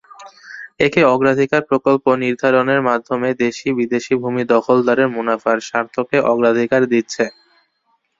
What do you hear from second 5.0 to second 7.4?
মুনাফার স্বার্থকে অগ্রাধিকার দিচ্ছে।